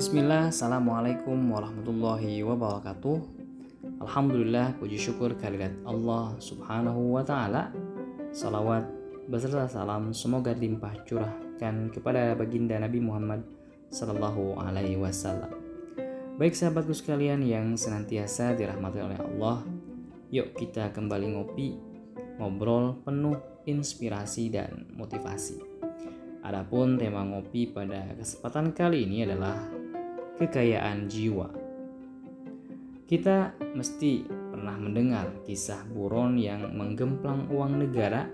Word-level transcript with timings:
Bismillah, 0.00 0.48
Assalamualaikum 0.48 1.36
warahmatullahi 1.52 2.40
wabarakatuh. 2.40 3.20
Alhamdulillah, 4.00 4.72
puji 4.80 4.96
syukur 4.96 5.36
kehadirat 5.36 5.76
Allah 5.84 6.40
subhanahu 6.40 7.12
wa 7.12 7.20
ta'ala. 7.20 7.68
Salawat 8.32 8.88
beserta 9.28 9.68
salam 9.68 10.16
semoga 10.16 10.56
limpah 10.56 11.04
curahkan 11.04 11.92
kepada 11.92 12.32
baginda 12.32 12.80
Nabi 12.80 12.96
Muhammad 12.96 13.44
Sallallahu 13.92 14.56
alaihi 14.64 14.96
wasallam. 14.96 15.52
Baik 16.40 16.56
sahabatku 16.56 16.96
sekalian 16.96 17.44
yang 17.44 17.76
senantiasa 17.76 18.56
dirahmati 18.56 19.04
oleh 19.04 19.20
Allah 19.20 19.68
Yuk 20.32 20.56
kita 20.56 20.96
kembali 20.96 21.36
ngopi, 21.36 21.76
ngobrol 22.40 23.04
penuh 23.04 23.36
inspirasi 23.68 24.48
dan 24.48 24.88
motivasi. 24.96 25.60
Adapun 26.40 26.96
tema 26.96 27.20
ngopi 27.20 27.68
pada 27.68 28.16
kesempatan 28.16 28.72
kali 28.72 29.04
ini 29.04 29.28
adalah 29.28 29.79
kekayaan 30.40 31.04
jiwa. 31.04 31.52
Kita 33.04 33.52
mesti 33.76 34.24
pernah 34.24 34.80
mendengar 34.80 35.44
kisah 35.44 35.84
buron 35.92 36.40
yang 36.40 36.72
menggemplang 36.72 37.52
uang 37.52 37.84
negara 37.84 38.24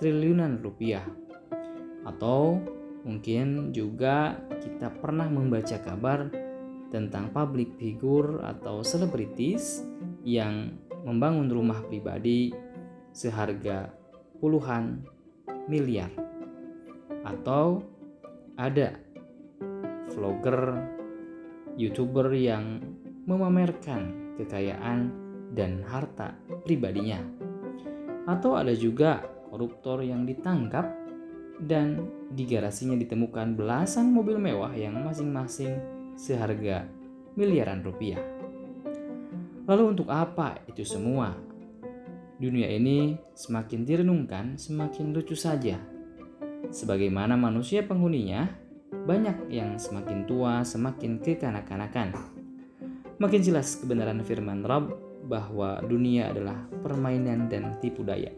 triliunan 0.00 0.64
rupiah. 0.64 1.04
Atau 2.08 2.64
mungkin 3.04 3.76
juga 3.76 4.40
kita 4.64 4.88
pernah 5.04 5.28
membaca 5.28 5.76
kabar 5.84 6.32
tentang 6.88 7.28
public 7.28 7.76
figure 7.76 8.40
atau 8.40 8.80
selebritis 8.80 9.84
yang 10.24 10.72
membangun 11.04 11.52
rumah 11.52 11.84
pribadi 11.84 12.56
seharga 13.12 13.92
puluhan 14.40 15.04
miliar 15.68 16.08
atau 17.24 17.84
ada 18.56 18.96
vlogger, 20.14 20.78
youtuber 21.74 22.30
yang 22.34 22.82
memamerkan 23.24 24.34
kekayaan 24.40 25.10
dan 25.54 25.82
harta 25.86 26.34
pribadinya. 26.66 27.22
Atau 28.24 28.56
ada 28.56 28.72
juga 28.72 29.22
koruptor 29.52 30.02
yang 30.02 30.24
ditangkap 30.24 30.88
dan 31.62 32.08
di 32.34 32.48
garasinya 32.48 32.98
ditemukan 32.98 33.54
belasan 33.54 34.10
mobil 34.10 34.40
mewah 34.40 34.74
yang 34.74 34.98
masing-masing 35.04 35.78
seharga 36.18 36.88
miliaran 37.38 37.84
rupiah. 37.84 38.20
Lalu 39.64 39.96
untuk 39.96 40.08
apa 40.10 40.60
itu 40.66 40.82
semua? 40.84 41.32
Dunia 42.34 42.66
ini 42.66 43.14
semakin 43.32 43.86
direnungkan 43.86 44.58
semakin 44.58 45.14
lucu 45.14 45.38
saja 45.38 45.94
Sebagaimana 46.72 47.36
manusia 47.36 47.84
penghuninya, 47.84 48.48
banyak 49.02 49.50
yang 49.50 49.74
semakin 49.74 50.22
tua 50.30 50.62
semakin 50.62 51.18
kekanak-kanakan. 51.18 52.14
Makin 53.18 53.40
jelas 53.42 53.74
kebenaran 53.82 54.22
firman 54.22 54.62
Rabb 54.62 54.94
bahwa 55.26 55.82
dunia 55.82 56.30
adalah 56.30 56.70
permainan 56.82 57.50
dan 57.50 57.74
tipu 57.82 58.06
daya. 58.06 58.30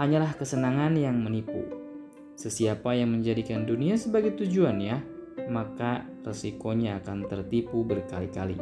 Hanyalah 0.00 0.32
kesenangan 0.36 0.96
yang 0.96 1.20
menipu. 1.20 1.68
Sesiapa 2.36 2.96
yang 2.96 3.12
menjadikan 3.12 3.64
dunia 3.64 3.96
sebagai 3.96 4.36
tujuannya, 4.36 5.00
maka 5.48 6.04
resikonya 6.24 7.00
akan 7.00 7.28
tertipu 7.28 7.80
berkali-kali. 7.84 8.56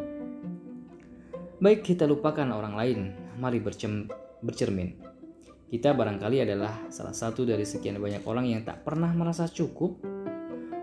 Baik 1.58 1.82
kita 1.82 2.06
lupakan 2.06 2.50
orang 2.54 2.74
lain, 2.78 3.00
mari 3.38 3.58
bercermin 3.58 5.14
kita 5.74 5.90
barangkali 5.90 6.38
adalah 6.46 6.86
salah 6.86 7.10
satu 7.10 7.42
dari 7.42 7.66
sekian 7.66 7.98
banyak 7.98 8.22
orang 8.30 8.46
yang 8.46 8.62
tak 8.62 8.86
pernah 8.86 9.10
merasa 9.10 9.50
cukup, 9.50 9.98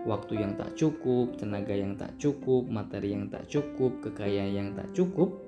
waktu 0.02 0.42
yang 0.42 0.58
tak 0.58 0.74
cukup, 0.74 1.38
tenaga 1.38 1.74
yang 1.74 1.94
tak 1.94 2.14
cukup, 2.18 2.66
materi 2.66 3.14
yang 3.14 3.30
tak 3.30 3.46
cukup, 3.46 4.02
kekayaan 4.02 4.52
yang 4.52 4.68
tak 4.74 4.90
cukup. 4.90 5.38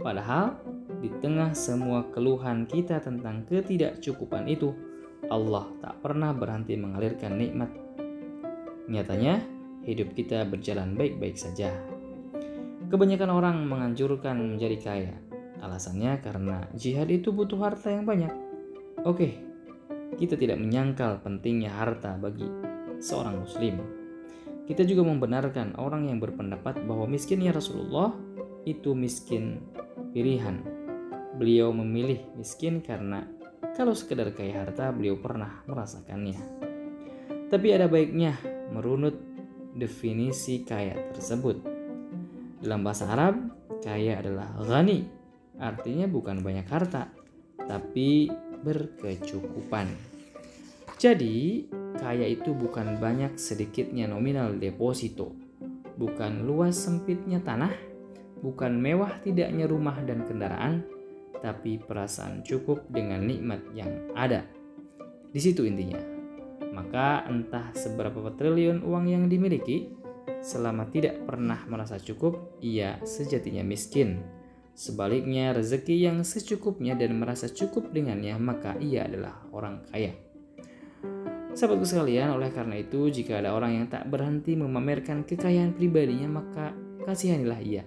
Padahal 0.00 0.56
di 1.02 1.12
tengah 1.20 1.52
semua 1.52 2.06
keluhan 2.08 2.64
kita 2.64 3.02
tentang 3.02 3.44
ketidakcukupan 3.50 4.46
itu, 4.48 4.72
Allah 5.28 5.68
tak 5.82 6.00
pernah 6.00 6.32
berhenti 6.32 6.74
mengalirkan 6.78 7.36
nikmat. 7.36 7.70
Nyatanya, 8.90 9.42
hidup 9.84 10.16
kita 10.16 10.46
berjalan 10.48 10.96
baik-baik 10.96 11.36
saja. 11.36 11.70
Kebanyakan 12.90 13.30
orang 13.30 13.56
menganjurkan 13.70 14.34
menjadi 14.34 14.78
kaya. 14.82 15.14
Alasannya 15.60 16.18
karena 16.24 16.66
jihad 16.72 17.12
itu 17.12 17.30
butuh 17.30 17.60
harta 17.60 17.92
yang 17.92 18.08
banyak. 18.08 18.32
Oke, 19.04 19.38
kita 20.16 20.34
tidak 20.34 20.58
menyangkal 20.58 21.20
pentingnya 21.20 21.70
harta 21.70 22.16
bagi 22.16 22.69
seorang 23.00 23.42
muslim. 23.42 23.80
Kita 24.68 24.86
juga 24.86 25.02
membenarkan 25.02 25.74
orang 25.82 26.06
yang 26.06 26.22
berpendapat 26.22 26.86
bahwa 26.86 27.10
miskinnya 27.10 27.50
Rasulullah 27.50 28.14
itu 28.62 28.94
miskin 28.94 29.58
pilihan. 30.14 30.62
Beliau 31.34 31.74
memilih 31.74 32.22
miskin 32.38 32.78
karena 32.78 33.26
kalau 33.74 33.96
sekedar 33.96 34.30
kaya 34.36 34.62
harta 34.62 34.92
beliau 34.94 35.18
pernah 35.18 35.64
merasakannya. 35.66 36.38
Tapi 37.50 37.66
ada 37.74 37.90
baiknya 37.90 38.38
merunut 38.70 39.18
definisi 39.74 40.62
kaya 40.62 41.10
tersebut. 41.16 41.66
Dalam 42.60 42.84
bahasa 42.84 43.10
Arab, 43.10 43.40
kaya 43.82 44.20
adalah 44.20 44.54
ghani, 44.60 45.08
artinya 45.58 46.06
bukan 46.06 46.44
banyak 46.44 46.68
harta, 46.68 47.08
tapi 47.64 48.28
berkecukupan. 48.60 49.88
Jadi, 51.00 51.64
kaya 52.00 52.24
itu 52.24 52.56
bukan 52.56 52.96
banyak 52.96 53.36
sedikitnya 53.36 54.08
nominal 54.08 54.56
deposito, 54.56 55.36
bukan 56.00 56.48
luas 56.48 56.80
sempitnya 56.80 57.44
tanah, 57.44 57.70
bukan 58.40 58.80
mewah 58.80 59.20
tidaknya 59.20 59.68
rumah 59.68 60.00
dan 60.08 60.24
kendaraan, 60.24 60.88
tapi 61.44 61.76
perasaan 61.76 62.40
cukup 62.40 62.88
dengan 62.88 63.20
nikmat 63.28 63.60
yang 63.76 64.08
ada. 64.16 64.48
Di 65.30 65.40
situ 65.44 65.68
intinya. 65.68 66.00
Maka 66.72 67.28
entah 67.28 67.76
seberapa 67.76 68.32
triliun 68.32 68.80
uang 68.80 69.04
yang 69.04 69.28
dimiliki, 69.28 69.92
selama 70.40 70.88
tidak 70.88 71.20
pernah 71.28 71.60
merasa 71.68 72.00
cukup, 72.00 72.56
ia 72.64 72.96
sejatinya 73.04 73.60
miskin 73.60 74.40
Sebaliknya, 74.80 75.52
rezeki 75.52 76.08
yang 76.08 76.24
secukupnya 76.24 76.96
dan 76.96 77.20
merasa 77.20 77.52
cukup 77.52 77.92
dengannya, 77.92 78.32
maka 78.40 78.80
ia 78.80 79.04
adalah 79.04 79.44
orang 79.52 79.84
kaya. 79.92 80.16
Sahabatku 81.60 81.84
sekalian, 81.84 82.32
oleh 82.32 82.48
karena 82.56 82.80
itu, 82.80 83.12
jika 83.12 83.36
ada 83.36 83.52
orang 83.52 83.76
yang 83.76 83.86
tak 83.92 84.08
berhenti 84.08 84.56
memamerkan 84.56 85.28
kekayaan 85.28 85.76
pribadinya, 85.76 86.40
maka 86.40 86.72
kasihanilah 87.04 87.60
ia. 87.60 87.84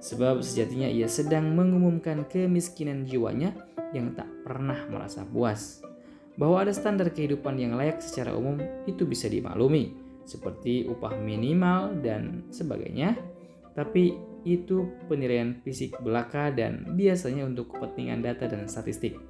Sebab 0.00 0.40
sejatinya 0.40 0.88
ia 0.88 1.04
sedang 1.12 1.52
mengumumkan 1.52 2.24
kemiskinan 2.24 3.04
jiwanya 3.04 3.52
yang 3.92 4.16
tak 4.16 4.32
pernah 4.48 4.88
merasa 4.88 5.28
puas. 5.28 5.84
Bahwa 6.40 6.64
ada 6.64 6.72
standar 6.72 7.12
kehidupan 7.12 7.60
yang 7.60 7.76
layak 7.76 8.00
secara 8.00 8.32
umum 8.32 8.56
itu 8.88 9.04
bisa 9.04 9.28
dimaklumi, 9.28 9.92
seperti 10.24 10.88
upah 10.88 11.12
minimal 11.20 11.92
dan 12.00 12.48
sebagainya. 12.48 13.20
Tapi 13.76 14.16
itu 14.48 14.88
penilaian 15.12 15.60
fisik 15.60 16.00
belaka 16.00 16.48
dan 16.48 16.96
biasanya 16.96 17.44
untuk 17.44 17.76
kepentingan 17.76 18.24
data 18.24 18.48
dan 18.48 18.72
statistik. 18.72 19.20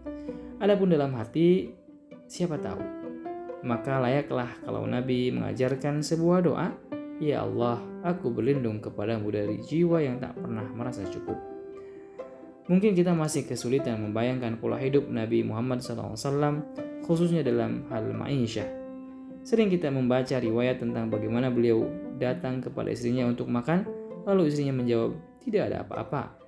Adapun 0.63 0.95
dalam 0.95 1.19
hati, 1.19 1.75
siapa 2.31 2.63
tahu. 2.63 3.02
Maka 3.63 4.03
layaklah 4.03 4.51
kalau 4.67 4.83
Nabi 4.85 5.31
mengajarkan 5.31 6.03
sebuah 6.03 6.39
doa, 6.43 6.69
Ya 7.23 7.47
Allah, 7.47 7.79
aku 8.03 8.35
berlindung 8.35 8.83
kepadamu 8.83 9.31
dari 9.31 9.63
jiwa 9.63 10.03
yang 10.03 10.19
tak 10.19 10.35
pernah 10.35 10.67
merasa 10.75 11.07
cukup. 11.07 11.39
Mungkin 12.67 12.99
kita 12.99 13.15
masih 13.15 13.47
kesulitan 13.47 14.03
membayangkan 14.03 14.59
pola 14.59 14.79
hidup 14.79 15.07
Nabi 15.07 15.47
Muhammad 15.47 15.83
SAW 15.83 16.63
khususnya 17.07 17.47
dalam 17.47 17.87
hal 17.91 18.11
ma'isyah. 18.11 18.67
Sering 19.43 19.71
kita 19.71 19.91
membaca 19.91 20.39
riwayat 20.39 20.83
tentang 20.83 21.11
bagaimana 21.11 21.51
beliau 21.51 21.87
datang 22.19 22.63
kepada 22.63 22.95
istrinya 22.95 23.27
untuk 23.27 23.51
makan, 23.51 24.03
Lalu 24.23 24.55
istrinya 24.55 24.75
menjawab, 24.79 25.19
tidak 25.43 25.63
ada 25.71 25.77
apa-apa. 25.83 26.39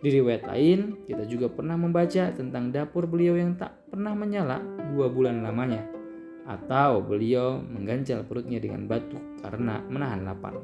Di 0.00 0.08
riwayat 0.10 0.48
lain, 0.48 1.06
kita 1.06 1.28
juga 1.28 1.46
pernah 1.52 1.76
membaca 1.76 2.32
tentang 2.32 2.72
dapur 2.72 3.06
beliau 3.06 3.36
yang 3.36 3.54
tak 3.54 3.76
pernah 3.92 4.16
menyala 4.16 4.58
dua 4.90 5.06
bulan 5.12 5.44
lamanya. 5.44 5.99
Atau 6.48 7.04
beliau 7.04 7.60
mengganjal 7.60 8.24
perutnya 8.24 8.60
dengan 8.60 8.84
batu 8.88 9.16
karena 9.40 9.80
menahan 9.88 10.24
lapar. 10.24 10.56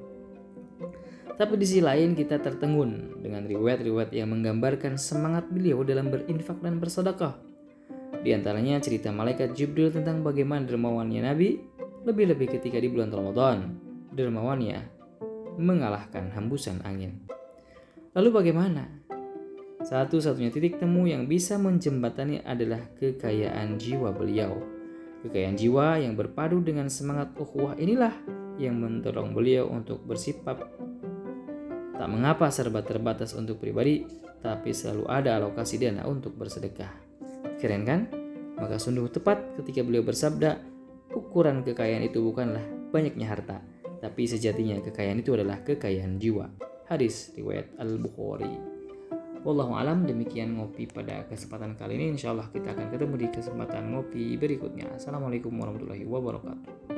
Tapi 1.37 1.53
di 1.61 1.69
sisi 1.69 1.85
lain 1.85 2.17
kita 2.17 2.41
tertengun 2.41 3.21
dengan 3.21 3.45
riwayat-riwayat 3.45 4.09
yang 4.17 4.33
menggambarkan 4.33 4.97
semangat 4.97 5.45
beliau 5.53 5.85
dalam 5.85 6.09
berinfak 6.09 6.65
dan 6.65 6.81
bersedekah. 6.81 7.37
Di 8.25 8.33
antaranya 8.33 8.81
cerita 8.81 9.13
malaikat 9.13 9.53
Jibril 9.53 9.93
tentang 9.93 10.25
bagaimana 10.25 10.65
dermawannya 10.65 11.21
Nabi, 11.29 11.61
lebih-lebih 12.09 12.57
ketika 12.57 12.81
di 12.81 12.89
bulan 12.89 13.13
Ramadan. 13.13 13.77
Dermawannya 14.17 14.81
mengalahkan 15.61 16.33
hembusan 16.33 16.81
angin. 16.89 17.21
Lalu 18.17 18.33
bagaimana? 18.33 18.89
Satu-satunya 19.85 20.49
titik 20.49 20.81
temu 20.81 21.05
yang 21.05 21.29
bisa 21.29 21.61
menjembatani 21.61 22.41
adalah 22.43 22.81
kekayaan 22.97 23.77
jiwa 23.77 24.09
beliau. 24.17 24.76
Kekayaan 25.27 25.59
jiwa 25.59 25.99
yang 25.99 26.15
berpadu 26.15 26.63
dengan 26.63 26.87
semangat 26.87 27.35
ukhuwah 27.35 27.75
inilah 27.75 28.15
yang 28.63 28.79
mendorong 28.79 29.35
beliau 29.35 29.67
untuk 29.67 30.07
bersifat 30.07 30.63
tak 31.97 32.09
mengapa 32.13 32.53
serba 32.53 32.85
terbatas 32.85 33.33
untuk 33.33 33.59
pribadi, 33.59 34.05
tapi 34.45 34.71
selalu 34.71 35.09
ada 35.09 35.41
alokasi 35.41 35.81
dana 35.81 36.05
untuk 36.05 36.37
bersedekah. 36.37 36.93
Keren 37.57 37.83
kan? 37.89 38.01
Maka 38.61 38.77
sungguh 38.77 39.09
tepat 39.09 39.57
ketika 39.59 39.81
beliau 39.81 40.05
bersabda, 40.05 40.61
ukuran 41.17 41.65
kekayaan 41.65 42.05
itu 42.05 42.21
bukanlah 42.21 42.63
banyaknya 42.93 43.27
harta, 43.33 43.59
tapi 43.99 44.29
sejatinya 44.29 44.79
kekayaan 44.85 45.25
itu 45.25 45.33
adalah 45.35 45.65
kekayaan 45.65 46.21
jiwa. 46.21 46.53
Hadis 46.87 47.33
riwayat 47.35 47.75
Al-Bukhari. 47.81 48.76
Wallahu 49.45 49.77
alam 49.77 50.09
demikian 50.09 50.57
ngopi 50.57 50.89
pada 50.89 51.29
kesempatan 51.29 51.77
kali 51.77 52.01
ini. 52.01 52.17
Insya 52.17 52.33
Allah 52.33 52.49
kita 52.49 52.73
akan 52.73 52.89
ketemu 52.89 53.15
di 53.21 53.29
kesempatan 53.29 53.93
ngopi 53.93 54.41
berikutnya. 54.41 54.97
Assalamualaikum 54.97 55.53
warahmatullahi 55.53 56.09
wabarakatuh. 56.09 56.96